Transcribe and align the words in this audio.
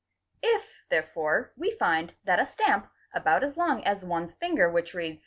If 0.41 0.81
therefore 0.89 1.53
we 1.55 1.75
find 1.75 2.15
that 2.23 2.39
a 2.39 2.45
stam 2.47 2.89
about 3.13 3.43
as 3.43 3.55
long 3.55 3.83
as 3.83 4.03
one's 4.03 4.33
finger 4.33 4.67
which 4.67 4.95
reads, 4.95 5.17
e. 5.17 5.19